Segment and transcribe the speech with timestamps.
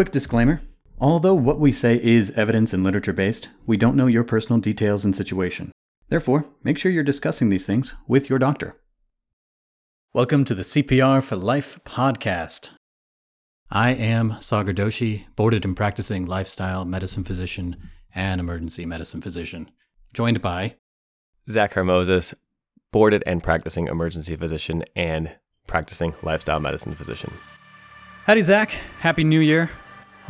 [0.00, 0.62] Quick disclaimer
[0.98, 5.04] Although what we say is evidence and literature based, we don't know your personal details
[5.04, 5.72] and situation.
[6.08, 8.76] Therefore, make sure you're discussing these things with your doctor.
[10.14, 12.70] Welcome to the CPR for Life podcast.
[13.70, 17.76] I am Sagar Doshi, boarded and practicing lifestyle medicine physician
[18.14, 19.70] and emergency medicine physician,
[20.14, 20.76] joined by
[21.46, 22.32] Zach Hermosis,
[22.90, 25.32] boarded and practicing emergency physician and
[25.66, 27.34] practicing lifestyle medicine physician.
[28.24, 28.70] Howdy, Zach.
[29.00, 29.68] Happy New Year.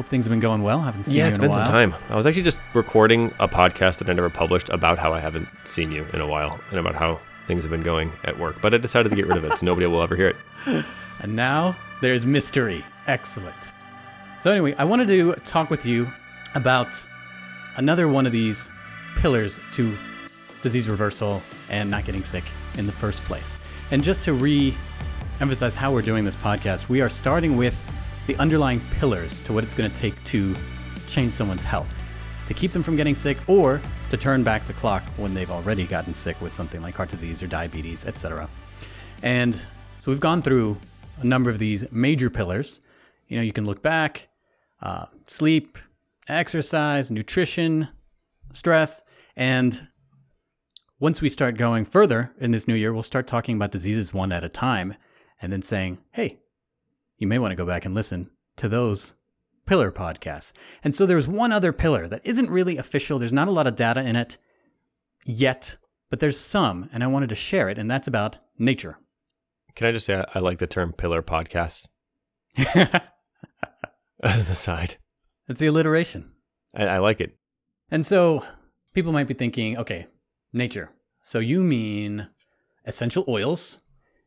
[0.01, 0.81] Hope things have been going well.
[0.81, 1.95] Haven't seen yeah, you it's in a been some time.
[2.09, 5.47] I was actually just recording a podcast that I never published about how I haven't
[5.65, 8.63] seen you in a while and about how things have been going at work.
[8.63, 10.37] But I decided to get rid of it so nobody will ever hear it.
[11.21, 12.83] And now there's mystery.
[13.09, 13.55] Excellent.
[14.41, 16.11] So, anyway, I wanted to talk with you
[16.55, 16.97] about
[17.77, 18.71] another one of these
[19.17, 19.95] pillars to
[20.63, 22.45] disease reversal and not getting sick
[22.79, 23.59] in the first place.
[23.91, 24.75] And just to re
[25.41, 27.79] emphasize how we're doing this podcast, we are starting with
[28.27, 30.55] the underlying pillars to what it's going to take to
[31.09, 32.03] change someone's health,
[32.47, 35.87] to keep them from getting sick or to turn back the clock when they've already
[35.87, 38.49] gotten sick with something like heart disease or diabetes, etc.
[39.23, 39.55] And
[39.99, 40.79] so we've gone through
[41.19, 42.81] a number of these major pillars.
[43.29, 44.29] You know, you can look back,
[44.83, 45.79] uh, sleep,
[46.29, 47.89] exercise, nutrition,
[48.53, 49.03] stress,
[49.37, 49.87] and
[51.01, 54.33] once we start going further in this new year, we'll start talking about diseases one
[54.33, 54.95] at a time
[55.41, 56.39] and then saying, hey,
[57.21, 59.15] you may want to go back and listen to those
[59.67, 60.53] pillar podcasts.
[60.83, 63.19] And so there's one other pillar that isn't really official.
[63.21, 64.39] There's not a lot of data in it
[65.25, 65.77] yet,
[66.09, 68.99] but there's some, and I wanted to share it, and that's about nature.
[69.77, 71.87] Can I just say I, I like the term pillar podcasts?
[74.23, 74.97] as an aside?
[75.49, 76.33] It's the alliteration.
[76.75, 77.37] I, I like it.
[77.91, 78.45] And so
[78.95, 80.07] people might be thinking, okay,
[80.53, 80.91] nature.
[81.23, 82.29] So you mean
[82.85, 83.79] essential oils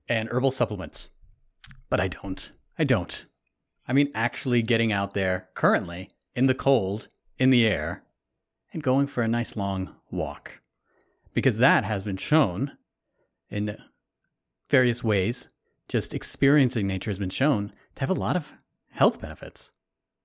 [0.07, 1.09] and herbal supplements.
[1.89, 2.51] But I don't.
[2.77, 3.25] I don't.
[3.87, 7.07] I mean actually getting out there currently in the cold,
[7.37, 8.03] in the air,
[8.71, 10.61] and going for a nice long walk.
[11.33, 12.71] Because that has been shown
[13.49, 13.77] in
[14.69, 15.49] various ways.
[15.87, 18.53] Just experiencing nature has been shown to have a lot of
[18.91, 19.71] health benefits.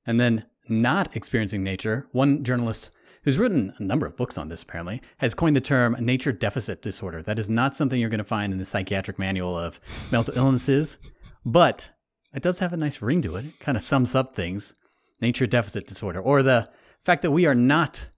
[0.07, 2.91] And then not experiencing nature, one journalist
[3.25, 6.81] who's written a number of books on this apparently has coined the term nature deficit
[6.81, 7.23] disorder.
[7.23, 9.81] That is not something you're going to find in the psychiatric manual of
[10.11, 10.99] mental illnesses,
[11.45, 11.91] but
[12.39, 13.47] it does have a nice ring to it.
[13.47, 14.73] It kind of sums up things.
[15.21, 16.71] Nature deficit disorder, or the
[17.05, 18.09] fact that we are not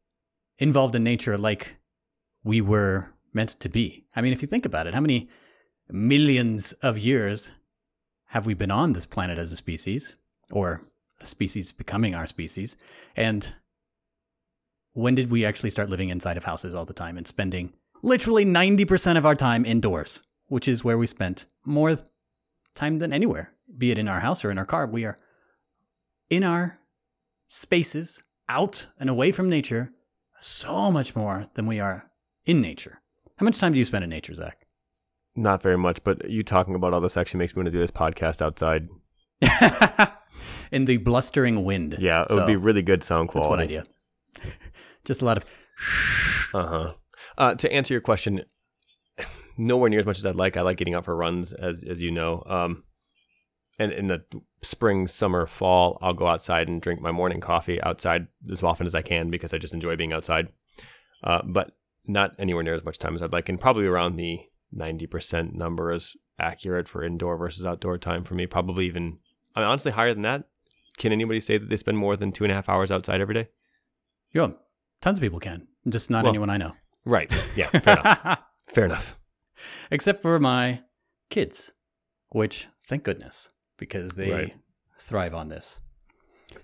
[0.58, 1.76] involved in nature like
[2.44, 4.04] we were meant to be.
[4.14, 5.30] I mean, if you think about it, how many
[5.88, 7.52] millions of years
[8.26, 10.14] have we been on this planet as a species,
[10.50, 10.82] or
[11.22, 12.76] a species becoming our species?
[13.16, 13.54] And
[14.92, 17.72] when did we actually start living inside of houses all the time and spending
[18.02, 21.96] literally 90% of our time indoors, which is where we spent more
[22.74, 24.86] time than anywhere, be it in our house or in our car?
[24.86, 25.16] We are
[26.28, 26.78] in our
[27.48, 29.90] spaces, out and away from nature,
[30.40, 32.10] so much more than we are
[32.46, 33.00] in nature.
[33.38, 34.66] How much time do you spend in nature, Zach?
[35.34, 37.78] Not very much, but you talking about all this actually makes me want to do
[37.80, 38.88] this podcast outside.
[40.72, 41.96] in the blustering wind.
[41.98, 43.74] Yeah, it So, would be really good sound quality.
[43.76, 43.88] That's
[44.38, 44.54] one idea.
[45.04, 45.44] Just a lot of
[45.76, 46.48] shh.
[46.54, 46.92] Uh-huh.
[47.38, 48.42] Uh To answer your question,
[49.56, 50.56] nowhere near as much as I'd like.
[50.56, 52.42] I like getting out for runs, as as you know.
[52.46, 52.82] Um,
[53.80, 54.22] and in the
[54.62, 58.94] spring, summer, fall, I'll go outside and drink my morning coffee outside as often as
[58.94, 60.48] I can because I just enjoy being outside.
[61.24, 61.72] Uh, but
[62.06, 65.54] not anywhere near as much time as I'd like, and probably around the ninety percent
[65.54, 68.46] number is accurate for indoor versus outdoor time for me.
[68.46, 69.18] Probably even,
[69.56, 70.44] I mean, honestly, higher than that.
[70.98, 73.34] Can anybody say that they spend more than two and a half hours outside every
[73.34, 73.48] day?
[74.32, 74.48] Yeah,
[75.00, 76.72] tons of people can, just not Well, anyone I know.
[77.06, 77.32] Right.
[77.56, 77.68] Yeah.
[77.70, 78.38] Fair enough.
[78.68, 79.18] Fair enough.
[79.90, 80.82] Except for my
[81.30, 81.72] kids,
[82.28, 83.48] which thank goodness
[83.80, 84.54] because they Right.
[85.00, 85.80] thrive on this,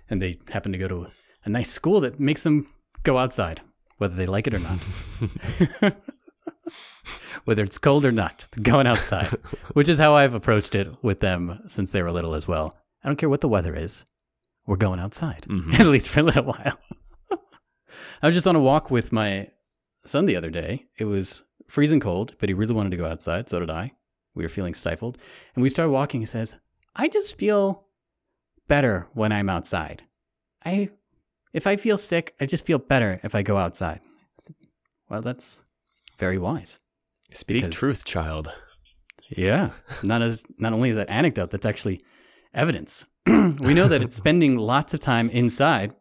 [0.09, 1.07] and they happen to go to
[1.43, 2.67] a nice school that makes them
[3.03, 3.59] go outside,
[3.97, 4.79] whether they like it or not.
[7.45, 9.27] whether it's cold or not, going outside,
[9.73, 12.75] which is how I've approached it with them since they were little as well.
[13.03, 14.05] I don't care what the weather is,
[14.65, 15.79] we're going outside, Mhm.
[15.79, 16.77] at least for a little while.
[18.21, 19.49] I was just on a walk with my
[20.05, 20.87] son the other day.
[20.97, 23.47] It was freezing cold, but he really wanted to go outside.
[23.49, 23.93] So did I.
[24.33, 25.17] We were feeling stifled.
[25.55, 26.19] And we started walking.
[26.21, 26.55] He says,
[26.97, 27.85] I just feel
[28.67, 30.03] better when I'm outside.
[30.65, 30.89] I,
[31.53, 34.01] if I feel sick, I just feel better if I go outside.
[35.09, 35.63] Well, that's
[36.17, 36.79] very wise.
[37.31, 38.49] Speak Because- truth, child.
[39.29, 39.71] Yeah.
[40.03, 42.01] Not as not only is that anecdote, that's actually
[42.53, 43.05] evidence.
[43.27, 45.93] we know that it's spending lots of time inside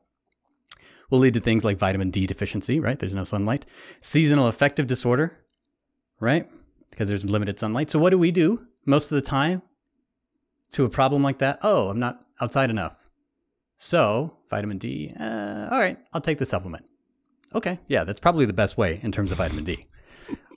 [1.11, 2.99] will lead to things like vitamin D deficiency, right?
[2.99, 3.67] There's no sunlight.
[4.01, 5.37] Seasonal affective disorder,
[6.21, 6.49] right?
[6.91, 7.91] Because there's limited sunlight.
[7.91, 9.63] So what do we do most of the time
[10.73, 11.59] to a problem like that?
[11.63, 12.97] Oh, I'm not outside enough.
[13.79, 16.85] So, vitamin D, uh, all right, I'll take the supplement.
[17.55, 19.87] Okay, yeah, that's probably the best way in terms of vitamin D.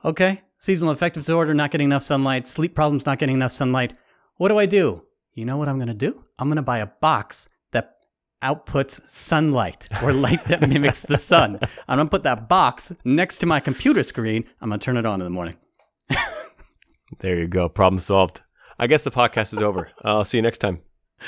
[0.06, 3.94] Okay, seasonal affective disorder, not getting enough sunlight, sleep problems, not getting enough sunlight.
[4.38, 5.04] What do I do?
[5.34, 6.24] You know what I'm to do?
[6.38, 7.98] I'm to buy a box that
[8.42, 11.60] outputs sunlight or light that mimics the sun.
[11.88, 14.46] I'm to put that box next to my computer screen.
[14.62, 15.58] I'm to turn it on in the morning.
[17.20, 17.70] There you go.
[17.70, 18.42] Problem solved.
[18.80, 19.92] I guess the podcast is over.
[20.04, 20.80] I'll see you next time.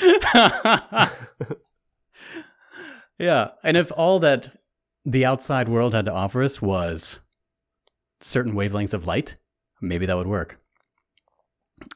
[3.18, 3.48] yeah.
[3.62, 4.56] And if all that
[5.04, 7.18] the outside world had to offer us was
[8.22, 9.36] certain wavelengths of light,
[9.82, 10.58] maybe that would work.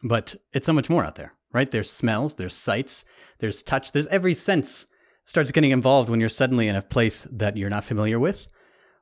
[0.03, 1.71] But it's so much more out there, right?
[1.71, 3.05] There's smells, there's sights,
[3.39, 4.87] there's touch, there's every sense
[5.25, 8.47] starts getting involved when you're suddenly in a place that you're not familiar with,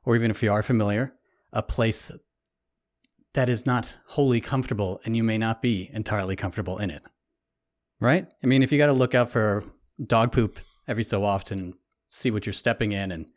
[0.05, 1.13] or even if you are familiar,
[1.51, 2.11] a place
[3.35, 7.03] that is not wholly comfortable and you may not be entirely comfortable in it.
[7.99, 8.27] Right?
[8.43, 9.63] I mean, if you got to look out for
[10.05, 11.73] dog poop every so often,
[12.09, 13.27] see what you're stepping in and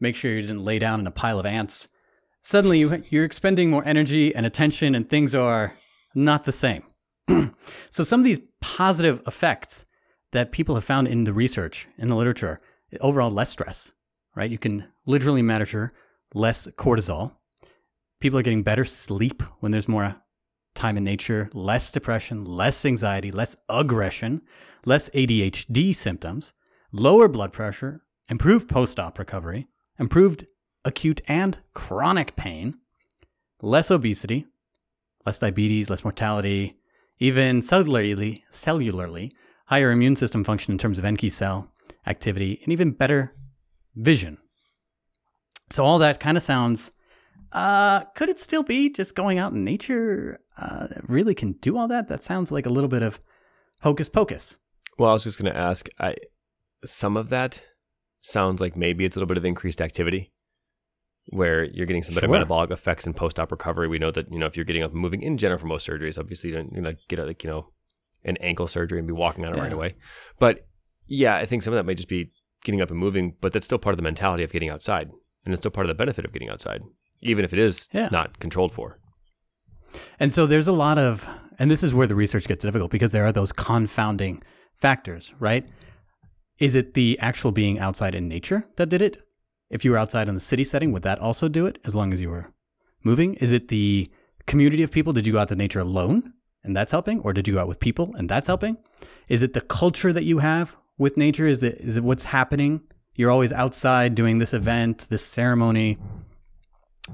[0.00, 1.88] make sure you didn't lay down in a pile of ants,
[2.42, 5.74] suddenly you, you're expending more energy and attention and things are
[6.14, 6.82] not the same.
[7.90, 9.86] so some of these positive effects
[10.32, 12.60] that people have found in the research, in the literature,
[13.00, 13.92] overall less stress,
[14.34, 14.50] right?
[14.50, 15.92] You can literally measure
[16.34, 17.32] less cortisol.
[18.22, 20.14] People are getting better sleep when there's more
[20.76, 24.42] time in nature, less depression, less anxiety, less aggression,
[24.84, 26.52] less ADHD symptoms,
[26.92, 29.66] lower blood pressure, improved post op recovery,
[29.98, 30.46] improved
[30.84, 32.76] acute and chronic pain,
[33.60, 34.46] less obesity,
[35.26, 36.76] less diabetes, less mortality,
[37.18, 39.32] even cellularly, cellularly
[39.66, 41.72] higher immune system function in terms of NK cell
[42.06, 43.34] activity, and even better
[43.96, 44.38] vision.
[45.70, 46.92] So all that kind of sounds.
[47.52, 50.40] Uh, could it still be just going out in nature?
[50.56, 52.08] Uh, really can do all that?
[52.08, 53.20] That sounds like a little bit of
[53.82, 54.56] hocus pocus.
[54.98, 55.88] Well, I was just going to ask.
[55.98, 56.16] I
[56.84, 57.60] some of that
[58.20, 60.32] sounds like maybe it's a little bit of increased activity
[61.28, 62.34] where you're getting some better Sure.
[62.34, 63.86] metabolic effects in post-op recovery.
[63.88, 65.86] We know that you know if you're getting up and moving in general for most
[65.88, 67.68] surgeries, obviously you don't you know, get a, like you know
[68.24, 69.94] an ankle surgery and be walking on it right away.
[70.38, 70.66] But
[71.06, 72.32] yeah, I think some of that may just be
[72.64, 75.10] getting up and moving, but that's still part of the mentality of getting outside,
[75.44, 76.80] and it's still part of the benefit of getting outside,
[77.22, 78.08] even if it is Yeah.
[78.12, 78.98] not controlled for.
[80.18, 81.26] And so there's a lot of,
[81.58, 84.42] and this is where the research gets difficult because there are those confounding
[84.74, 85.66] factors, right?
[86.58, 89.22] Is it the actual being outside in nature that did it?
[89.70, 92.12] If you were outside in the city setting, would that also do it as long
[92.12, 92.52] as you were
[93.04, 93.34] moving?
[93.34, 94.10] Is it the
[94.46, 95.12] community of people?
[95.12, 96.32] Did you go out to nature alone
[96.64, 97.20] and that's helping?
[97.20, 98.76] Or did you go out with people and that's helping?
[99.28, 101.46] Is it the culture that you have with nature?
[101.46, 102.82] Is it, is it what's happening?
[103.14, 105.98] You're always outside doing this event, this ceremony,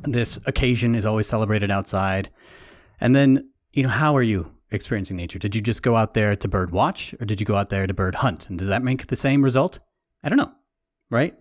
[0.03, 2.31] this occasion is always celebrated outside.
[3.01, 5.39] And then, you know, how are you experiencing nature?
[5.39, 7.87] Did you just go out there to bird watch or did you go out there
[7.87, 8.49] to bird hunt?
[8.49, 9.79] And does that make the same result?
[10.23, 10.53] I don't know,
[11.11, 11.35] right?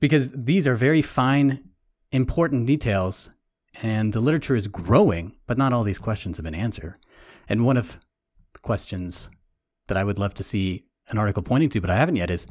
[0.00, 1.62] Because these are very fine,
[2.12, 3.30] important details,
[3.82, 6.94] and the literature is growing, but not all these questions have been answered.
[7.48, 7.98] And one of
[8.52, 9.30] the questions
[9.88, 12.46] that I would love to see an article pointing to, but I haven't yet, is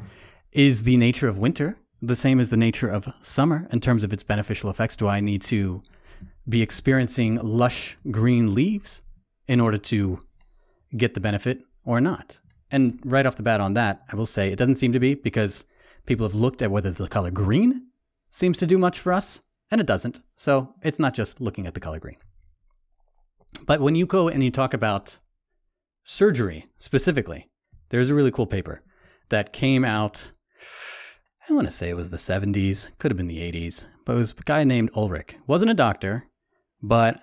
[0.52, 4.12] is the nature of winter the same as the nature of summer in terms of
[4.12, 4.96] its beneficial effects?
[4.96, 5.82] Do I need to
[6.48, 9.02] be experiencing lush green leaves
[9.48, 10.20] in order to
[10.98, 12.40] get the benefit or not?
[12.72, 15.14] And right off the bat on that, I will say it doesn't seem to be
[15.14, 15.64] because
[16.06, 17.88] people have looked at whether the color green
[18.32, 20.22] seems to do much for us, and it doesn't.
[20.36, 22.18] So it's not just looking at the color green.
[23.66, 25.20] But when you go and you talk about
[26.04, 27.50] surgery specifically,
[27.90, 28.82] there's a really cool paper
[29.30, 30.33] that came out.
[31.50, 34.20] I want to say it was the 70s, could have been the 80s, but it
[34.20, 35.36] was a guy named Ulrich.
[35.46, 36.26] Wasn't a doctor,
[36.82, 37.22] but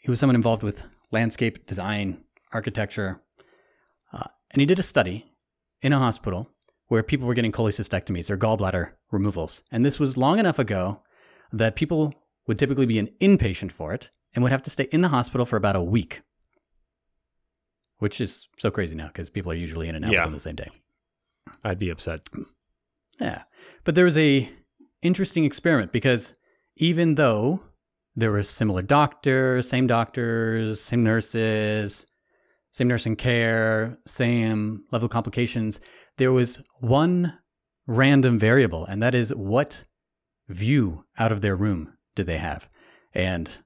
[0.00, 3.20] he was someone involved with landscape design, architecture,
[4.12, 5.26] uh, and he did a study
[5.82, 6.50] in a hospital
[6.88, 9.62] where people were getting cholecystectomies or gallbladder removals.
[9.70, 11.02] And this was long enough ago
[11.52, 12.14] that people
[12.46, 15.46] would typically be an inpatient for it and would have to stay in the hospital
[15.46, 16.22] for about a week,
[17.98, 20.20] which is so crazy now because people are usually in and out Yeah.
[20.20, 20.68] within the same day.
[21.62, 22.20] I'd be upset.
[23.20, 23.42] Yeah.
[23.84, 24.50] But there was a
[25.02, 26.34] interesting experiment because
[26.76, 27.60] even though
[28.16, 32.06] there were similar doctors, same doctors, same nurses,
[32.72, 35.80] same nursing care, same level of complications,
[36.16, 37.38] there was one
[37.86, 39.84] random variable, and that is what
[40.48, 42.68] view out of their room did they have?
[43.12, 43.58] And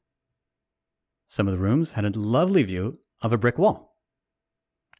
[1.29, 3.97] some of the rooms had a lovely view of a brick wall.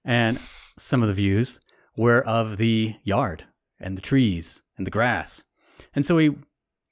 [0.05, 0.39] And
[0.79, 1.61] some of the views
[1.97, 3.45] were of the yard
[3.81, 5.43] and the trees and the grass.
[5.95, 6.37] And so he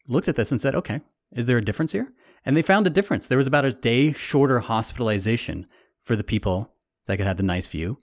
[0.06, 1.00] looked at this and said, okay,
[1.32, 2.12] is there a difference here?
[2.44, 3.26] And they found a difference.
[3.26, 5.66] There was about a day shorter hospitalization
[6.00, 6.72] for the people
[7.06, 7.98] that could have the nice view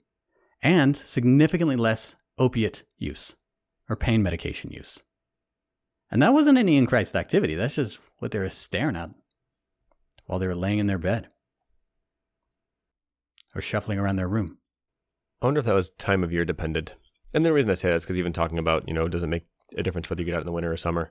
[0.62, 3.34] and significantly less opiate use.
[3.88, 5.00] or pain medication use.
[6.10, 7.54] And that wasn't any in Christ activity.
[7.54, 9.10] That's just what they were staring at
[10.26, 11.28] while they were laying in their bed
[13.54, 14.58] or shuffling around their room.
[15.42, 16.94] I wonder if that was time of year dependent.
[17.34, 19.26] And the reason I say that is because even talking about, you know, does it
[19.26, 21.10] make a difference whether you get out in the winter or summer?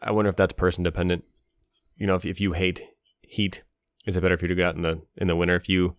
[0.00, 1.24] I wonder if that's person dependent.
[1.96, 2.82] You know, if, if you hate
[3.22, 3.62] heat,
[4.06, 5.56] is it better for you to get out in the in the winter?
[5.56, 5.96] If you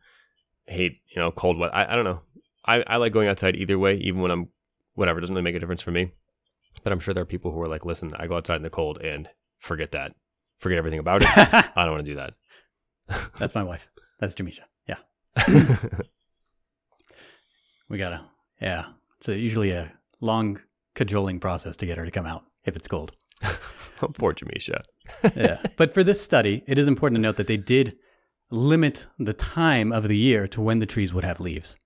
[0.67, 2.21] hate, you know, cold weather, I, I don't know.
[2.65, 4.49] I, I like going outside either way, even when I'm
[4.95, 5.19] whatever.
[5.19, 6.11] It doesn't really make a difference for me.
[6.83, 8.69] But I'm sure there are people who are like, listen, I go outside in the
[8.69, 10.13] cold and forget that,
[10.59, 11.29] forget everything about it.
[11.37, 12.33] I don't want to do that.
[13.37, 13.89] That's my wife.
[14.19, 14.61] That's Jamisha.
[14.87, 14.97] Yeah.
[17.89, 18.25] we gotta,
[18.61, 18.85] yeah.
[19.19, 19.91] It's a, usually a
[20.21, 20.61] long
[20.93, 23.11] cajoling process to get her to come out if it's cold.
[24.01, 24.81] Oh, Poor Jamisha.
[25.37, 25.61] yeah.
[25.77, 27.95] But for this study, it is important to note that they did
[28.51, 31.77] limit the time of the year to when the trees would have leaves.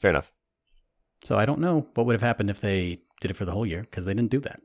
[0.00, 0.32] Fair enough.
[1.24, 3.66] So I don't know what would have happened if they did it for the whole
[3.66, 4.60] year because they didn't do that.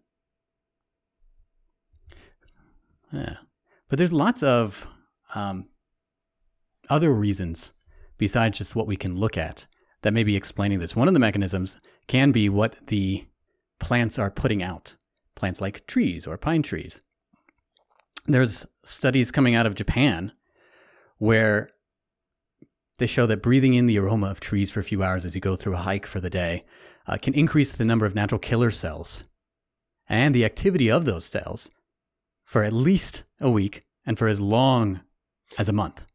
[3.12, 3.38] Yeah.
[3.90, 4.88] But there's lots of
[5.36, 5.68] um,
[6.90, 7.72] other reasons
[8.18, 9.66] besides just what we can look at
[10.02, 10.96] that may be explaining this.
[10.96, 11.78] One of the mechanisms
[12.08, 13.26] can be what the
[13.80, 14.96] plants are putting out,
[15.36, 17.02] plants like trees or pine trees.
[18.26, 20.32] There's studies coming out of Japan
[21.18, 21.72] where
[22.98, 25.42] they show that breathing in the aroma of trees for a few hours as you
[25.42, 26.64] go through a hike for the day
[27.08, 29.24] uh, can increase the number of natural killer cells
[30.08, 31.72] and the activity of those cells
[32.44, 35.02] for at least a week and for as long
[35.58, 36.06] as a month.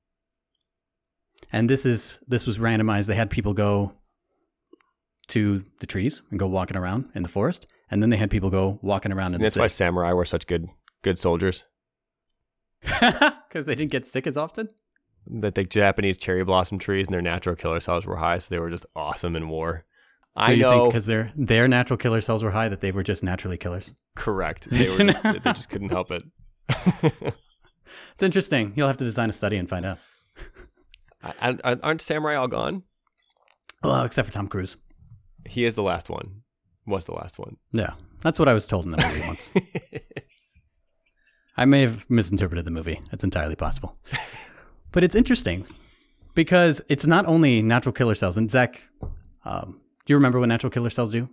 [1.54, 3.06] And this is this was randomized.
[3.06, 3.92] They had people go
[5.28, 8.50] to the trees and go walking around in the forest, and then they had people
[8.50, 10.68] go walking around in And the that's why samurai were such good
[11.02, 11.62] good soldiers.
[12.82, 14.68] because they didn't get sick as often.
[15.28, 18.58] That the Japanese cherry blossom trees and their natural killer cells were high, so they
[18.58, 19.84] were just awesome in war.
[20.36, 23.04] So I you know, because their their natural killer cells were high that they were
[23.04, 23.94] just naturally killers.
[24.16, 24.66] correct.
[24.70, 26.24] They were just, they just couldn't help it.
[28.14, 28.72] It's interesting.
[28.74, 29.98] You'll have to design a study and find out.
[31.40, 32.82] I- I- aren't samurai all gone?
[33.82, 34.76] Well, except for Tom Cruise.
[35.46, 36.42] He is the last one.
[36.86, 37.56] Was the last one.
[37.72, 39.52] Yeah, that's what I was told in the movie once.
[41.56, 43.00] I may have misinterpreted the movie.
[43.12, 43.96] It's entirely possible.
[44.92, 45.66] But it's interesting
[46.36, 48.36] because it's not only natural killer cells.
[48.36, 48.80] And Zach,
[49.44, 51.28] um, do you remember what natural killer cells do?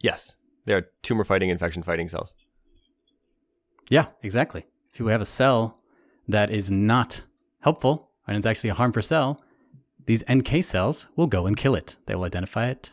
[0.00, 2.32] yes, they are tumor fighting, infection fighting cells.
[3.90, 4.64] Yeah, exactly.
[4.90, 5.78] If you have a cell
[6.28, 7.22] that is not
[7.60, 9.42] helpful and it's actually a harmful cell,
[10.06, 11.96] these NK cells will go and kill it.
[12.06, 12.92] They will identify it.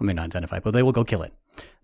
[0.00, 1.32] I mean, not identify but they will go kill it.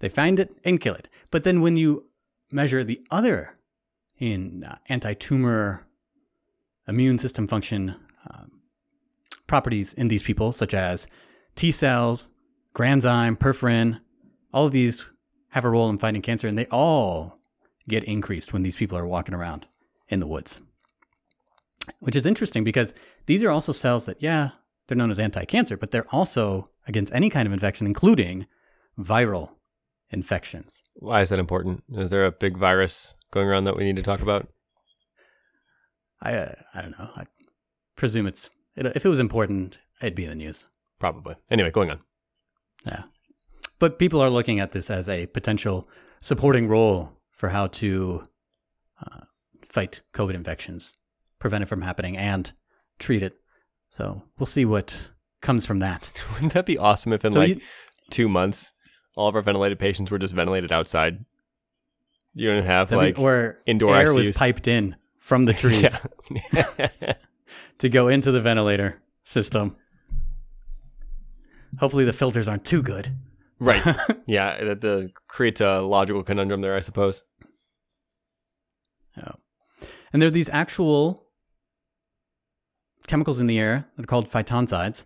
[0.00, 1.08] They find it and kill it.
[1.30, 2.06] But then when you
[2.50, 3.56] measure the other
[4.18, 5.86] in uh, anti-tumor
[6.88, 7.94] immune system function
[8.28, 8.50] um,
[9.46, 11.06] properties in these people, such as
[11.54, 12.30] T cells,
[12.74, 14.00] granzyme, perforin,
[14.52, 15.04] all of these
[15.50, 17.38] have a role in fighting cancer, and they all
[17.88, 19.66] get increased when these people are walking around
[20.08, 20.62] in the woods.
[22.00, 22.94] Which is interesting because
[23.26, 24.50] these are also cells that, yeah,
[24.86, 28.46] they're known as anti cancer, but they're also against any kind of infection, including
[28.98, 29.50] viral
[30.10, 30.82] infections.
[30.96, 31.84] Why is that important?
[31.92, 34.48] Is there a big virus going around that we need to talk about?
[36.20, 37.10] I, uh, I don't know.
[37.14, 37.24] I
[37.96, 40.66] presume it's, it, if it was important, it'd be in the news.
[40.98, 41.36] Probably.
[41.50, 42.00] Anyway, going on.
[42.86, 43.04] Yeah.
[43.78, 45.88] But people are looking at this as a potential
[46.20, 48.26] supporting role for how to
[49.00, 49.20] uh,
[49.62, 50.96] fight COVID infections,
[51.38, 52.50] prevent it from happening, and
[52.98, 53.34] treat it.
[53.90, 56.10] So we'll see what comes from that.
[56.34, 57.60] Wouldn't that be awesome if in So like you-
[58.10, 58.72] two months
[59.16, 61.24] all of our ventilated patients were just ventilated outside?
[62.34, 66.00] You don't have That'd like be- or indoor air was piped in from the trees
[66.52, 67.14] Yeah.
[67.78, 69.76] to go into the ventilator system.
[71.78, 73.08] Hopefully the filters aren't too good.
[73.60, 73.82] right.
[74.26, 77.22] Yeah, that uh, creates a logical conundrum there, I suppose.
[80.10, 81.27] And there are these actual
[83.08, 85.04] chemicals in the air that are called phytoncides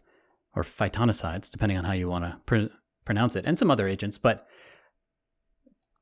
[0.55, 4.19] or phytonicides, depending on how you want to pr- pronounce it, and some other agents.
[4.19, 4.47] But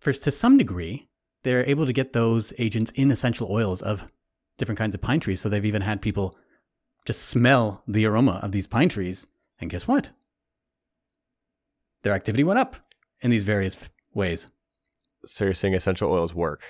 [0.01, 1.09] first, to some degree,
[1.43, 4.11] they're able to get those agents in essential oils of
[4.59, 5.41] different kinds of pine trees.
[5.41, 6.37] So they've even had people
[7.07, 9.27] just smell the aroma of these pine trees.
[9.61, 10.11] And guess what?
[12.03, 12.77] Their activity went up
[13.21, 13.79] in these various
[14.15, 14.49] ways.
[15.27, 16.63] So you're saying essential oils work.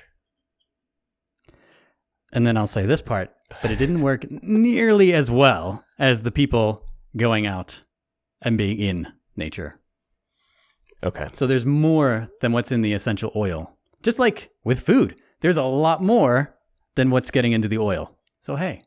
[2.32, 3.32] And then I'll say this part,
[3.62, 6.84] but it didn't work nearly as well as the people
[7.16, 7.82] going out
[8.40, 9.80] and being in nature.
[11.02, 11.28] Okay.
[11.32, 13.76] So there's more than what's in the essential oil.
[14.02, 16.54] Just like with food, there's a lot more
[16.94, 18.16] than what's getting into the oil.
[18.40, 18.82] So hey,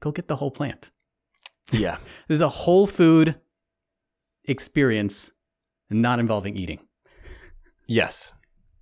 [0.00, 0.90] go get the whole plant.
[1.72, 1.98] Yeah.
[2.28, 3.36] There's a whole food
[4.44, 5.30] experience
[5.90, 6.80] not involving eating.
[7.86, 8.32] Yes.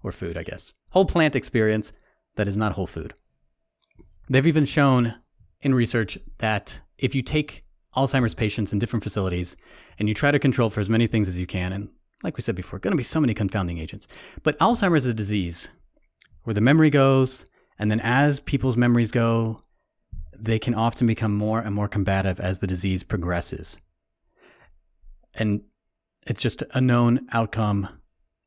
[0.02, 0.73] or food, I guess.
[0.90, 1.93] Whole plant experience
[2.37, 3.14] that is not whole food.
[4.29, 5.15] They've even shown
[5.63, 7.65] in research that if you take
[7.97, 9.57] Alzheimer's patients in different facilities
[9.99, 11.89] and you try to control for as many things as you can, and
[12.23, 14.07] like we said before, going to be so many confounding agents.
[14.43, 15.69] But Alzheimer's is a disease
[16.45, 17.47] where the memory goes,
[17.79, 19.63] and then as people's memories go,
[20.37, 23.79] they can often become more and more combative as the disease progresses.
[25.35, 25.63] And
[26.27, 27.89] it's just a known outcome.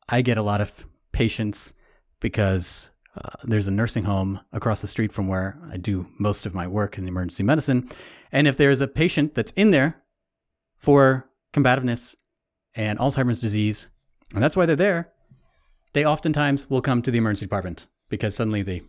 [0.08, 1.74] I get a lot of patients
[2.20, 6.54] because uh, there's a nursing home across the street from where I do most of
[6.54, 7.90] my work in emergency medicine.
[8.32, 10.02] And if there's a patient that's in there
[10.78, 12.16] for combativeness
[12.76, 13.90] and Alzheimer's disease,
[14.34, 15.12] and that's why they're there,
[15.94, 18.82] they oftentimes will come to the emergency department because suddenly they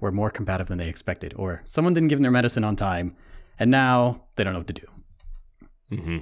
[0.00, 3.14] were more combative than they expected, or someone didn't give them their medicine on time,
[3.58, 4.86] and now they don't know what to do.
[5.94, 6.18] hmm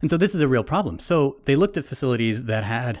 [0.00, 0.98] And so this is a real problem.
[0.98, 3.00] So they looked at facilities that had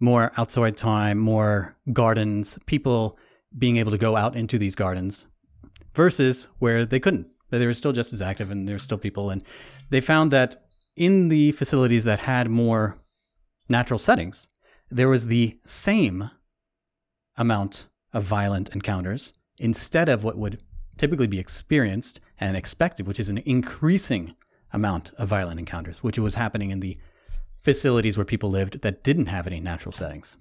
[0.00, 3.18] more outside time, more gardens, people
[3.56, 5.26] being able to go out into these gardens
[5.94, 7.28] versus where they couldn't.
[7.50, 9.30] But they were still just as active and there were still people.
[9.30, 9.42] And
[9.90, 10.64] they found that
[10.96, 12.98] in the facilities that had more
[13.68, 14.48] natural settings,
[14.90, 16.30] there was the same
[17.36, 20.60] amount of violent encounters instead of what would
[20.96, 24.34] typically be experienced and expected, which is an increasing
[24.72, 26.98] amount of violent encounters, which was happening in the
[27.64, 30.36] facilities where people lived that didn't have any natural settings.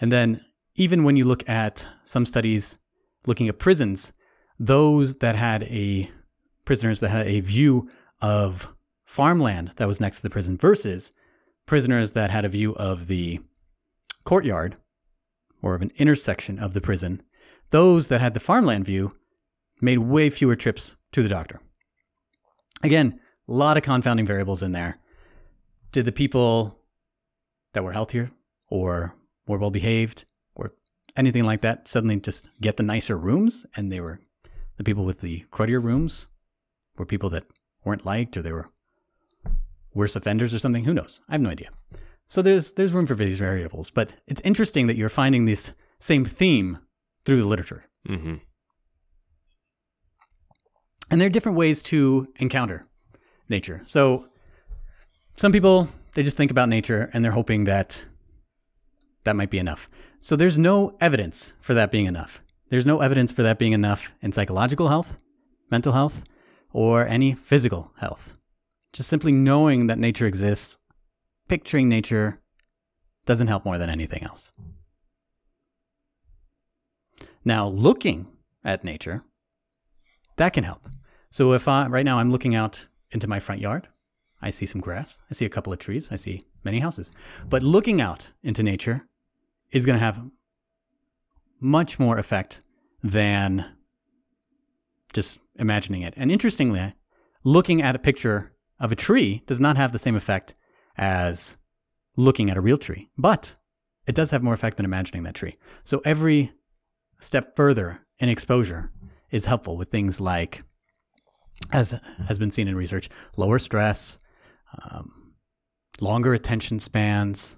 [0.00, 0.42] And then,
[0.76, 2.78] even when you look at some studies
[3.26, 4.12] looking at prisons,
[4.58, 6.10] those that had a
[6.64, 7.90] prisoners that had a view
[8.22, 8.68] of
[9.04, 11.12] farmland that was next to the prison versus
[11.66, 13.40] prisoners that had a view of the
[14.24, 14.76] courtyard
[15.60, 17.20] or of an intersection of the prison,
[17.70, 19.16] those that had the farmland view
[19.80, 21.60] made way fewer trips to the doctor.
[22.82, 24.99] Again, a lot of confounding variables in there.
[25.92, 26.78] Did the people
[27.72, 28.30] that were healthier
[28.68, 29.14] or
[29.46, 30.24] more well behaved
[30.54, 30.72] or
[31.16, 34.20] anything like that suddenly just get the nicer rooms and they were
[34.76, 36.26] the people with the cruddier rooms
[36.96, 37.44] were people that
[37.84, 38.68] weren't liked or they were
[39.94, 40.84] worse offenders or something?
[40.84, 41.20] Who knows?
[41.28, 41.70] I have no idea.
[42.28, 46.24] So there's there's room for these variables, but it's interesting that you're finding this same
[46.24, 46.78] theme
[47.24, 47.84] through the literature.
[48.06, 48.36] hmm
[51.10, 52.86] And there are different ways to encounter
[53.48, 53.82] nature.
[53.84, 54.29] So
[55.40, 58.04] some people they just think about nature and they're hoping that
[59.24, 59.88] that might be enough.
[60.20, 62.42] So there's no evidence for that being enough.
[62.68, 65.18] There's no evidence for that being enough in psychological health,
[65.70, 66.24] mental health,
[66.74, 68.36] or any physical health.
[68.92, 70.76] Just simply knowing that nature exists,
[71.48, 72.42] picturing nature
[73.24, 74.52] doesn't help more than anything else.
[77.46, 78.26] Now, looking
[78.62, 79.24] at nature,
[80.36, 80.86] that can help.
[81.30, 83.88] So if I right now I'm looking out into my front yard,
[84.42, 87.10] I see some grass, I see a couple of trees, I see many houses.
[87.48, 89.06] But looking out into nature
[89.70, 90.20] is going to have
[91.60, 92.62] much more effect
[93.02, 93.66] than
[95.12, 96.14] just imagining it.
[96.16, 96.94] And interestingly,
[97.44, 100.54] looking at a picture of a tree does not have the same effect
[100.96, 101.56] as
[102.16, 103.56] looking at a real tree, but
[104.06, 105.56] it does have more effect than imagining that tree.
[105.84, 106.52] So every
[107.20, 108.90] step further in exposure
[109.30, 110.62] is helpful with things like,
[111.72, 111.94] as
[112.26, 114.18] has been seen in research, lower stress,
[114.82, 115.34] um,
[116.00, 117.56] longer attention spans,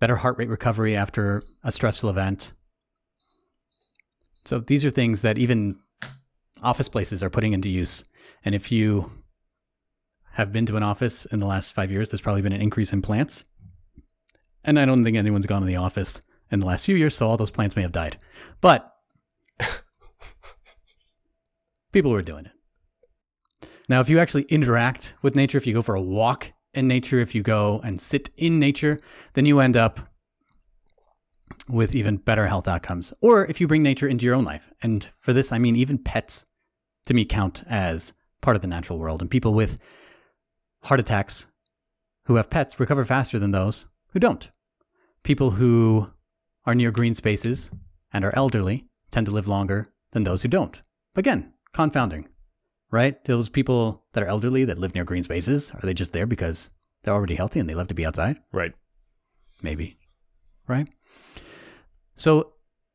[0.00, 2.52] better heart rate recovery after a stressful event.
[4.44, 5.76] So these are things that even
[6.62, 8.04] office places are putting into use.
[8.44, 9.10] And if you
[10.32, 12.92] have been to an office in the last five years, there's probably been an increase
[12.92, 13.44] in plants.
[14.64, 17.28] And I don't think anyone's gone to the office in the last few years, so
[17.28, 18.16] all those plants may have died.
[18.60, 18.90] But
[21.92, 22.52] people were doing it.
[23.88, 27.18] Now, if you actually interact with nature, if you go for a walk in nature,
[27.18, 28.98] if you go and sit in nature,
[29.34, 30.00] then you end up
[31.68, 33.12] with even better health outcomes.
[33.20, 34.70] Or if you bring nature into your own life.
[34.82, 36.46] And for this, I mean, even pets
[37.06, 39.20] to me count as part of the natural world.
[39.20, 39.78] And people with
[40.82, 41.46] heart attacks
[42.26, 44.50] who have pets recover faster than those who don't.
[45.22, 46.10] People who
[46.66, 47.70] are near green spaces
[48.12, 50.80] and are elderly tend to live longer than those who don't.
[51.16, 52.28] Again, confounding,
[52.94, 53.24] right?
[53.24, 56.70] Those people that are elderly that live near green spaces, are they just there because
[57.02, 58.36] they're already healthy and they love to be outside?
[58.52, 58.72] Right.
[59.62, 59.98] Maybe,
[60.68, 60.86] right?
[62.14, 62.52] So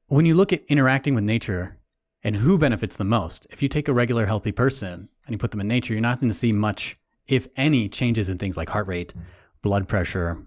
[0.08, 1.78] when you look at interacting with nature
[2.24, 5.52] and who benefits the most, if you take a regular healthy person and you put
[5.52, 8.70] them in nature, you're not going to see much, if any, changes in things like
[8.70, 9.14] heart rate,
[9.62, 10.42] blood pressure.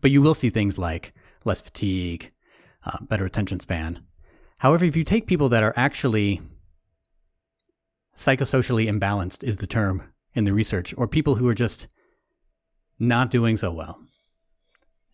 [0.00, 1.12] But you will see things like
[1.44, 2.32] less fatigue,
[2.86, 4.02] uh, better attention span.
[4.56, 6.40] However, if you take people that are actually
[8.20, 10.02] psychosocially imbalanced, is the term
[10.34, 11.88] in the research, or people who are just
[12.98, 13.98] not doing so well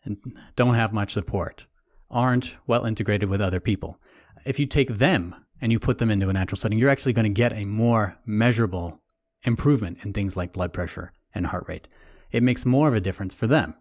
[0.04, 0.18] and
[0.56, 1.66] don't have much support,
[2.10, 4.00] aren't well integrated with other people.
[4.44, 7.32] If you take them and you put them into a natural setting, you're actually going
[7.32, 9.00] to get a more measurable
[9.44, 11.86] improvement in things like blood pressure and heart rate.
[12.32, 13.74] It makes more of a difference for them.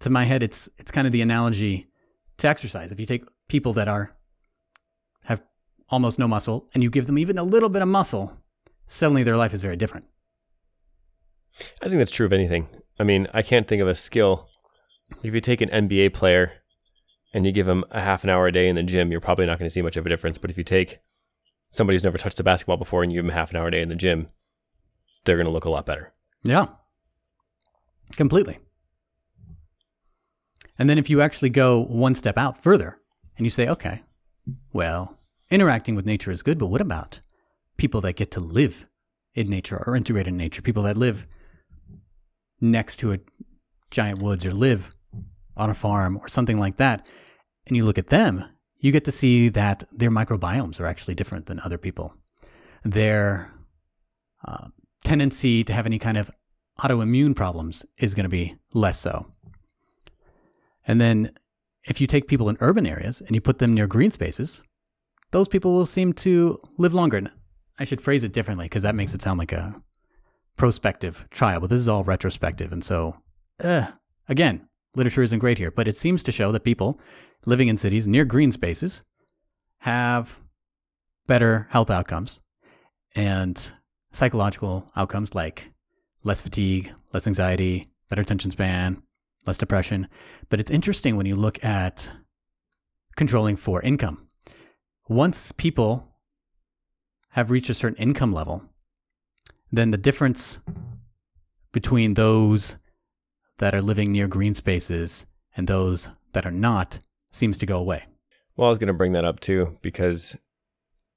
[0.00, 1.88] To my head, it's it's kind of the analogy
[2.38, 2.92] to exercise.
[2.92, 4.16] If you take people that are
[5.24, 5.42] have
[5.88, 8.39] almost no muscle and you give them even a little bit of muscle,
[8.90, 10.04] suddenly their life is very different.
[11.80, 12.68] I think that's true of anything.
[12.98, 14.48] I mean, I can't think of a skill.
[15.22, 16.52] If you take an NBA player
[17.32, 19.46] and you give him a half an hour a day in the gym, you're probably
[19.46, 20.38] not going to see much of a difference.
[20.38, 20.98] But if you take
[21.70, 23.70] somebody who's never touched a basketball before and you give them half an hour a
[23.70, 24.28] day in the gym,
[25.24, 26.12] they're going to look a lot better.
[26.42, 26.66] Yeah.
[28.16, 28.58] Completely.
[30.78, 32.98] And then if you actually go one step out further
[33.36, 34.02] and you say, okay,
[34.72, 35.16] well,
[35.48, 37.20] interacting with nature is good, but what about
[37.80, 38.86] people that get to live
[39.34, 41.26] in nature or integrate in nature, people that live
[42.60, 43.18] next to a
[43.90, 44.94] giant woods or live
[45.56, 47.08] on a farm or something like that,
[47.66, 48.44] and you look at them,
[48.80, 52.14] you get to see that their microbiomes are actually different than other people.
[52.84, 53.50] Their
[54.46, 54.66] uh,
[55.04, 56.30] tendency to have any kind of
[56.80, 59.24] autoimmune problems is going to be less so.
[60.86, 61.32] And then
[61.84, 64.62] if you take people in urban areas and you put them near green spaces,
[65.30, 67.30] those people will seem to live longer.
[67.80, 69.74] I should phrase it differently because that makes it sound like a
[70.56, 72.72] prospective trial, but this is all retrospective.
[72.72, 73.16] And so,
[73.64, 73.86] uh,
[74.28, 77.00] again, literature isn't great here, but it seems to show that people
[77.46, 79.02] living in cities near green spaces
[79.78, 80.38] have
[81.26, 82.40] better health outcomes
[83.16, 83.72] and
[84.12, 85.72] psychological outcomes like
[86.22, 89.02] less fatigue, less anxiety, better attention span,
[89.46, 90.06] less depression.
[90.50, 92.12] But it's interesting when you look at
[93.16, 94.28] controlling for income.
[95.08, 96.09] Once people
[97.30, 98.62] have reached a certain income level,
[99.72, 100.58] then the difference
[101.72, 102.76] between those
[103.58, 106.98] that are living near green spaces and those that are not
[107.30, 108.04] seems to go away.
[108.56, 110.36] Well, I was going to bring that up too, because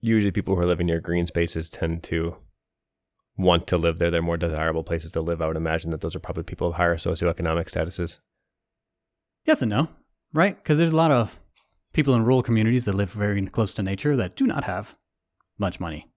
[0.01, 2.35] usually people who are living near green spaces tend to
[3.37, 4.11] want to live there.
[4.11, 5.41] They're more desirable places to live.
[5.41, 8.17] I would imagine that those are probably people of higher socioeconomic statuses.
[9.45, 9.89] Yes and no,
[10.31, 10.55] right?
[10.55, 11.39] Because there's a lot of
[11.91, 14.95] people in rural communities that live very close to nature that do not have
[15.57, 16.07] much money.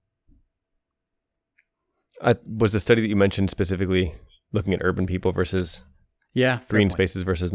[2.21, 4.15] Uh, was the study that you mentioned specifically
[4.53, 5.83] looking at urban people versus
[6.33, 7.53] yeah green spaces versus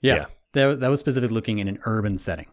[0.00, 0.24] yeah, yeah.
[0.52, 2.46] That, that was specifically looking in an urban setting.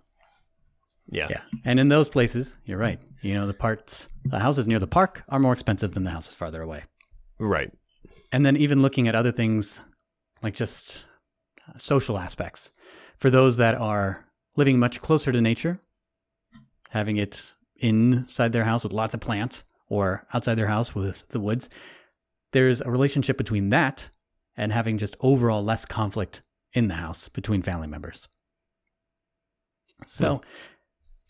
[1.08, 1.28] Yeah.
[1.30, 4.88] Yeah and in those places you're right you know the parts the houses near the
[4.88, 6.84] park are more expensive than the houses farther away.
[7.40, 7.72] Right.
[8.32, 9.80] And then even looking at other things
[10.44, 11.06] like just
[11.68, 12.72] uh, social aspects
[13.18, 14.26] for those that are
[14.58, 15.80] living much closer to nature
[16.90, 21.40] having it inside their house with lots of plants or outside their house with the
[21.40, 21.70] woods,
[22.54, 24.10] there's a relationship between that
[24.56, 26.42] and having just overall less conflict
[26.74, 28.28] in the house between family members.
[30.06, 30.42] So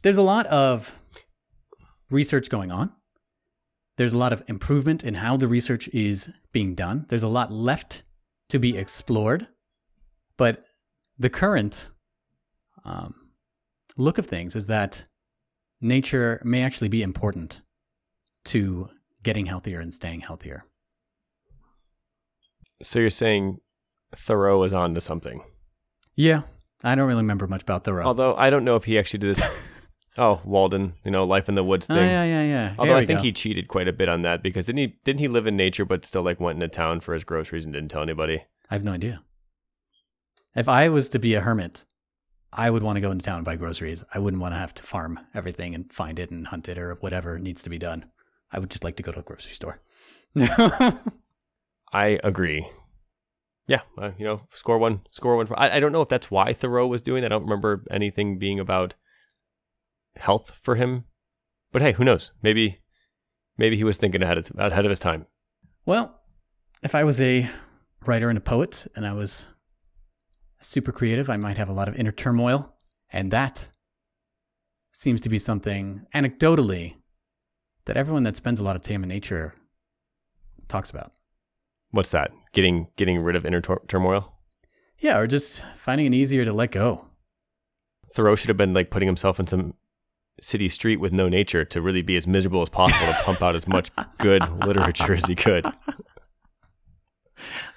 [0.04, 0.98] there's a lot of
[2.10, 2.92] research going on.
[3.98, 7.06] There's a lot of improvement in how the research is being done.
[7.10, 8.04] There's a lot left
[8.50, 9.48] to be explored.
[10.38, 10.64] But
[11.20, 11.92] the current
[12.84, 13.14] um,
[13.98, 15.06] look of things is that
[15.82, 17.62] nature may actually be important
[18.46, 18.90] to
[19.24, 20.66] getting healthier and staying healthier.
[22.82, 23.60] So you're saying
[24.16, 25.44] Thoreau is on to something?
[26.16, 26.42] Yeah,
[26.84, 28.04] I don't really remember much about Thoreau.
[28.04, 29.46] Although I don't know if he actually did this.
[30.18, 32.04] oh, Walden, you know, life in the woods oh, thing.
[32.04, 32.76] Oh, yeah, yeah, yeah.
[32.78, 33.24] Although I think go.
[33.24, 35.00] he cheated quite a bit on that because didn't he?
[35.04, 37.74] Didn't he live in nature but still like went into town for his groceries and
[37.74, 38.44] didn't tell anybody?
[38.70, 39.22] I have no idea.
[40.56, 41.86] If I was to be a hermit,
[42.54, 44.04] I would want to go into town and buy groceries.
[44.14, 46.96] I wouldn't want to have to farm everything and find it and hunt it or
[46.96, 48.06] whatever needs to be done.
[48.52, 49.80] I would just like to go to a grocery store.
[51.94, 52.68] I agree.
[53.68, 55.48] Yeah, uh, you know, score one, score one.
[55.56, 57.22] I, I don't know if that's why Thoreau was doing.
[57.22, 57.32] That.
[57.32, 58.96] I don't remember anything being about
[60.18, 61.06] health for him.
[61.72, 62.32] But hey, who knows?
[62.42, 62.80] Maybe,
[63.58, 65.26] maybe he was thinking ahead of ahead of his time.
[65.86, 66.20] Well,
[66.84, 67.50] if I was a
[68.06, 69.48] writer and a poet, and I was
[70.62, 72.74] super creative, I might have a lot of inner turmoil,
[73.12, 73.68] and that
[74.94, 76.96] seems to be something anecdotally
[77.86, 79.54] that everyone that spends a lot of time in nature
[80.68, 81.14] talks about.
[81.92, 82.32] What's that?
[82.54, 84.34] Getting getting rid of inner turmoil?
[85.00, 87.06] Yeah, or just finding it easier to let go.
[88.14, 89.74] Thoreau should have been like putting himself in some
[90.40, 93.56] city street with no nature to really be as miserable as possible to pump out
[93.56, 95.66] as much good literature as he could.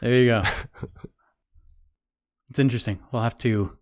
[0.00, 0.42] There you go.
[2.48, 3.00] it's interesting.
[3.12, 3.76] We'll have to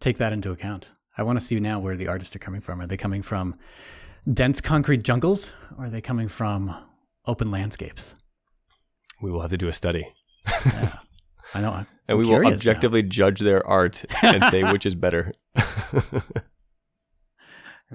[0.00, 0.92] take that into account.
[1.16, 2.80] I want to see now where the artists are coming from.
[2.80, 3.56] Are they coming from
[4.32, 6.74] dense concrete jungles or are they coming from
[7.26, 8.14] open landscapes?
[9.22, 10.06] We will have to do a study.
[10.66, 10.98] yeah.
[11.54, 11.72] I know.
[11.72, 12.54] I'm and we will curious now.
[12.54, 15.32] objectively judge their art and say which is better.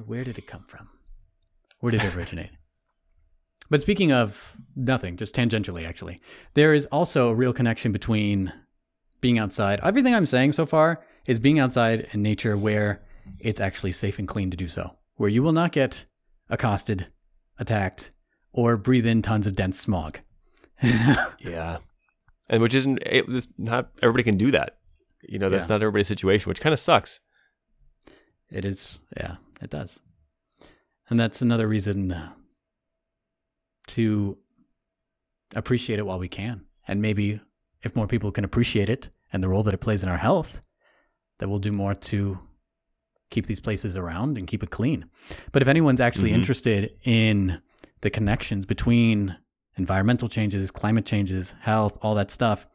[0.06, 0.89] Where did it come from?
[1.80, 2.51] Where did it originate?
[3.69, 6.21] but speaking of nothing, just tangentially, actually,
[6.54, 8.54] there is also a real connection between
[9.21, 9.80] being outside.
[9.84, 13.01] Everything I'm saying so far is being outside in nature where
[13.39, 16.06] it's actually safe and clean to do so, where you will not get
[16.49, 17.08] accosted,
[17.58, 18.12] attacked,
[18.51, 20.19] or breathe in tons of dense smog.
[21.39, 21.78] yeah,
[22.49, 24.78] and which isn't it, this, not everybody can do that.
[25.28, 25.75] You know, that's Yeah.
[25.75, 27.19] not everybody's situation, which kind of sucks.
[28.51, 29.99] It is, yeah, it does.
[31.10, 32.34] And that's another reason uh,
[33.88, 34.38] to
[35.56, 36.65] appreciate it while we can.
[36.88, 37.39] And maybe
[37.86, 40.62] if more people can appreciate it and the role that it plays in our health,
[41.39, 42.39] that we'll do more to
[43.30, 45.06] keep these places around and keep it clean.
[45.52, 46.36] But if anyone's actually Mhm.
[46.36, 47.62] interested in
[48.02, 49.36] the connections between
[49.78, 52.67] environmental changes, climate changes, health, all that stuff,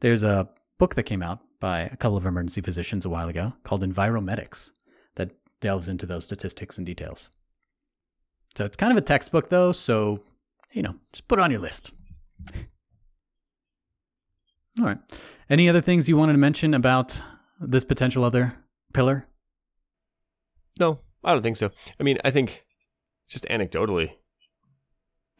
[0.00, 3.54] there's a book that came out by a couple of emergency physicians a while ago
[3.64, 4.72] called Enviromedics
[5.16, 7.30] that delves into those statistics and details.
[8.56, 10.22] So it's kind of a textbook though, so
[10.72, 11.92] you know, just put it on your list.
[14.78, 14.98] All right.
[15.48, 17.20] Any other things you wanted to mention about
[17.60, 18.54] this potential other
[18.92, 19.26] pillar?
[20.78, 21.70] No, I don't think so.
[21.98, 22.64] I mean, I think
[23.28, 24.12] just anecdotally,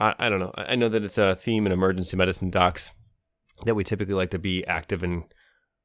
[0.01, 0.53] I, I don't know.
[0.57, 2.92] I know that it's a theme in emergency medicine docs
[3.64, 5.25] that we typically like to be active and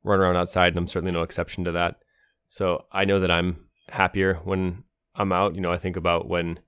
[0.03, 1.97] run around outside, and I'm certainly no exception to that.
[2.47, 4.83] So I know that I'm happier when
[5.15, 5.55] I'm out.
[5.55, 6.59] You know, I think about when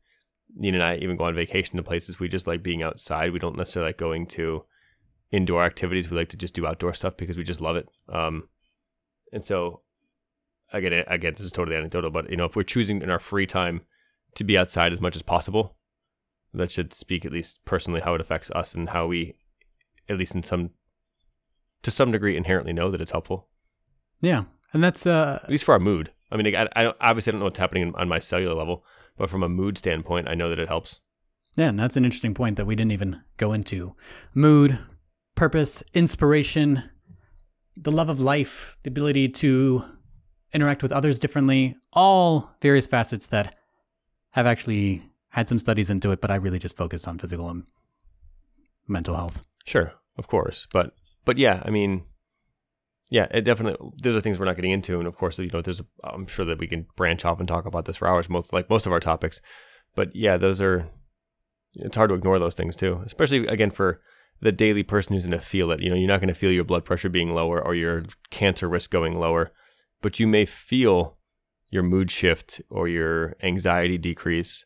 [0.55, 3.31] Nina and I even go on vacation to places we just like being outside.
[3.31, 4.63] We don't necessarily like going to
[5.33, 6.09] indoor activities.
[6.09, 7.89] We like to just do outdoor stuff because we just love it.
[8.07, 8.47] Um,
[9.33, 9.81] and so
[10.71, 13.47] again, again, this is totally anecdotal, but you know, if we're choosing in our free
[13.47, 13.81] time
[14.35, 15.75] to be outside as much as possible,
[16.53, 19.35] that should speak at least personally how it affects us and how we,
[20.07, 20.69] at least in some,
[21.81, 23.49] to some degree, inherently know that it's helpful,
[24.21, 24.43] Yeah.
[24.71, 26.11] And that's uh at least for our mood.
[26.31, 28.83] I mean, I, I don't, obviously I don't know what's happening on my cellular level,
[29.17, 30.99] but from a mood standpoint, I know that it helps.
[31.55, 33.95] yeah, and that's an interesting point that we didn't even go into.
[34.33, 34.79] Mood,
[35.43, 36.81] purpose, inspiration,
[37.75, 39.83] the love of life, the ability to
[40.53, 43.53] interact with others differently, all various facets that
[44.29, 47.65] have actually had some studies into it, but I really just focused on physical and
[48.87, 49.41] mental health.
[49.65, 50.93] Sure, of course, but
[51.25, 52.05] but yeah, I mean,
[53.09, 53.91] yeah, it definitely.
[54.01, 55.81] Those are things we're not getting into, and of course, you know, there's.
[56.05, 58.69] I'm sure that we can branch off and talk about this for hours, most like
[58.69, 59.41] most of our topics.
[59.93, 60.87] But yeah, those are.
[61.73, 63.99] It's hard to ignore those things too, especially again for
[64.41, 65.81] the daily person who's going to feel it.
[65.81, 68.67] You know, you're not going to feel your blood pressure being lower or your cancer
[68.67, 69.51] risk going lower,
[70.01, 71.17] but you may feel
[71.69, 74.65] your mood shift or your anxiety decrease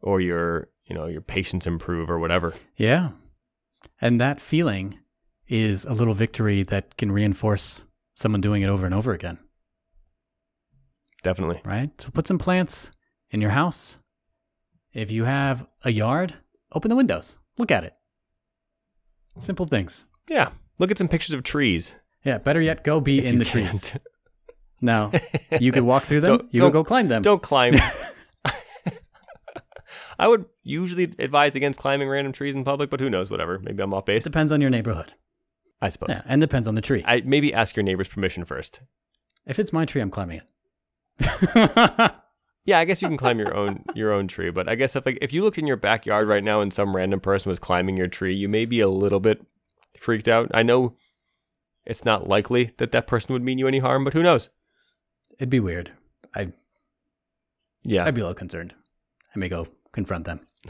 [0.00, 2.54] or your you know your patience improve or whatever.
[2.76, 3.10] Yeah.
[4.00, 4.98] And that feeling
[5.46, 9.38] is a little victory that can reinforce someone doing it over and over again,
[11.22, 11.60] Definitely.
[11.64, 11.90] right?
[12.00, 12.90] So put some plants
[13.30, 13.96] in your house.
[14.92, 16.34] If you have a yard,
[16.72, 17.94] open the windows, look at it.
[19.40, 20.04] Simple things.
[20.28, 20.50] Yeah.
[20.78, 21.94] Look at some pictures of trees.
[22.24, 23.68] Yeah, better yet, go be if in the can't.
[23.68, 23.92] trees.
[24.80, 25.10] Now,
[25.60, 27.22] you could walk through them, Don't- you could go climb them.
[27.22, 27.74] Don't climb.
[30.20, 33.30] I would usually advise against climbing random trees in public, but who knows?
[33.30, 33.60] Whatever.
[33.60, 34.24] Maybe I'm off base.
[34.24, 35.12] Depends on your neighborhood.
[35.80, 36.08] I suppose.
[36.10, 37.04] Yeah, and depends on the tree.
[37.06, 38.80] I maybe ask your neighbor's permission first.
[39.46, 40.40] If it's my tree, I'm climbing
[41.20, 42.12] it.
[42.68, 45.06] Yeah, I guess you can climb your own your own tree, but I guess if
[45.06, 47.96] like if you looked in your backyard right now and some random person was climbing
[47.96, 49.40] your tree, you may be a little bit
[49.98, 50.50] freaked out.
[50.52, 50.94] I know
[51.86, 54.50] it's not likely that that person would mean you any harm, but who knows?
[55.38, 55.92] It'd be weird.
[56.36, 56.52] I,
[57.84, 58.04] Yeah.
[58.04, 58.74] I'd be a little concerned.
[59.34, 60.40] I may go confront them.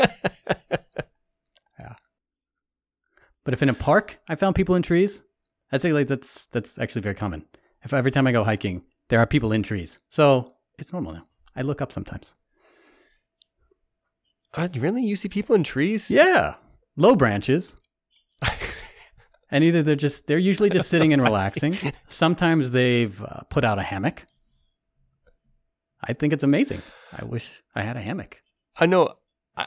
[0.00, 1.94] yeah,
[3.44, 5.22] But if in a park I found people in trees,
[5.70, 7.44] I'd say like that's that's actually very common.
[7.84, 11.26] If every time I go hiking, there are people in trees, so it's normal now.
[11.54, 12.34] I look up sometimes.
[14.54, 15.02] Uh, really?
[15.04, 16.10] You see people in trees?
[16.10, 16.54] Yeah,
[16.96, 17.76] low branches,
[19.50, 21.74] and either they're just they're usually just sitting and relaxing.
[22.08, 24.26] Sometimes they've uh, put out a hammock.
[26.02, 26.82] I think it's amazing.
[27.12, 28.40] I wish I had a hammock.
[28.76, 29.14] I know.
[29.56, 29.66] I,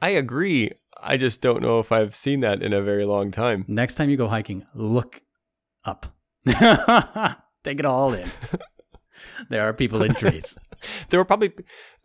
[0.00, 0.72] I agree.
[1.00, 3.64] I just don't know if I've seen that in a very long time.
[3.68, 5.22] Next time you go hiking, look
[5.84, 6.06] up.
[7.64, 8.28] Take it all in.
[9.48, 10.54] There are people in trees.
[11.10, 11.52] There were probably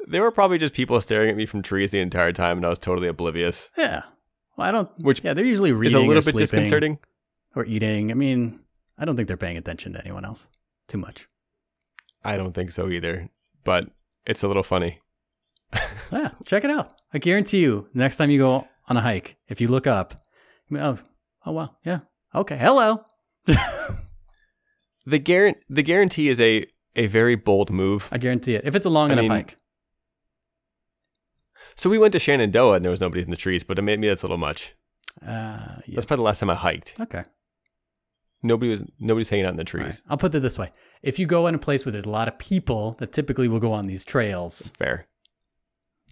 [0.07, 2.69] there were probably just people staring at me from trees the entire time, and I
[2.69, 4.01] was totally oblivious, Yeah.
[4.57, 4.89] Well, I don't.
[4.99, 6.99] Which yeah, they're usually reading is a or little bit sleeping disconcerting.
[7.55, 8.09] or eating.
[8.09, 8.61] I mean,
[8.97, 10.47] I don't think they're paying attention to anyone else
[10.87, 11.27] too much.
[12.23, 13.29] I don't think so either,
[13.63, 13.89] but
[14.25, 14.99] it's a little funny.
[16.11, 16.93] Yeah, check it out.
[17.13, 20.23] I guarantee you, next time you go on a hike, if you look up,
[20.75, 20.97] oh,
[21.45, 21.99] oh wow, yeah,
[22.33, 23.05] Okay, hello.
[25.05, 28.09] The guarant- the guarantee is a a very bold move.
[28.11, 28.65] I guarantee it.
[28.65, 29.57] If it's a long I enough mean- hike.
[31.75, 34.21] So we went to Shenandoah and there was nobody in the trees, but maybe that's
[34.21, 34.73] a little much.
[35.21, 35.27] Uh,
[35.87, 35.95] yeah.
[35.95, 36.93] That's probably the last time I hiked.
[36.99, 37.23] Okay.
[38.43, 39.85] Nobody was nobody's hanging out in the All right.
[39.85, 40.01] trees.
[40.09, 42.27] I'll put it this way: if you go in a place where there's a lot
[42.27, 45.07] of people that typically will go on these trails, Fair.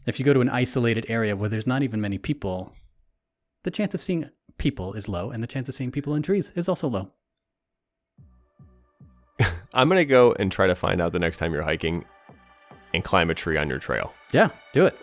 [0.08, 2.74] if you go to an isolated area where there's not even many people,
[3.64, 6.54] the chance of seeing people is low, and the chance of seeing people in trees
[6.56, 7.12] is also low.
[9.74, 12.06] I'm gonna go and try to find out the next time you're hiking
[12.94, 14.14] and climb a tree on your trail.
[14.32, 14.98] Yeah, do it.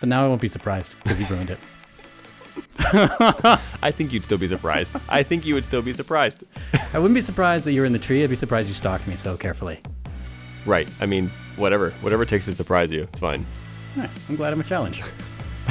[0.00, 1.58] But now I won't be surprised because you ruined it.
[2.80, 4.94] I think you'd still be surprised.
[5.08, 6.44] I think you would still be surprised.
[6.92, 8.22] I wouldn't be surprised that you're in the tree.
[8.22, 9.80] I'd be surprised you stalked me so carefully.
[10.64, 10.88] Right.
[11.00, 11.90] I mean, whatever.
[12.00, 13.02] Whatever it takes to surprise you.
[13.04, 13.44] It's fine.
[13.96, 15.02] All right, I'm glad I'm a challenge.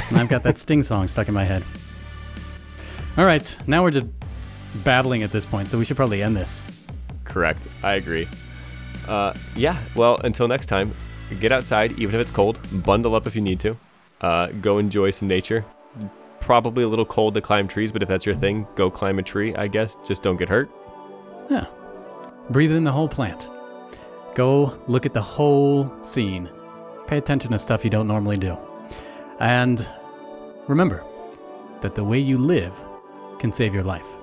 [0.08, 1.62] and I've got that Sting song stuck in my head.
[3.16, 4.06] All right, now we're just
[4.84, 6.62] battling at this point, so we should probably end this.
[7.24, 7.66] Correct.
[7.82, 8.28] I agree.
[9.06, 9.78] Uh, yeah.
[9.94, 10.94] Well, until next time,
[11.40, 12.58] get outside, even if it's cold.
[12.84, 13.76] Bundle up if you need to.
[14.20, 15.64] Uh, go enjoy some nature.
[16.40, 19.22] Probably a little cold to climb trees, but if that's your thing, go climb a
[19.22, 19.96] tree, I guess.
[20.04, 20.70] Just don't get hurt.
[21.50, 21.66] Yeah.
[22.50, 23.50] Breathe in the whole plant.
[24.34, 26.48] Go look at the whole scene.
[27.06, 28.56] Pay attention to stuff you don't normally do.
[29.40, 29.88] And
[30.66, 31.04] remember
[31.80, 32.82] that the way you live
[33.38, 34.16] can save your life.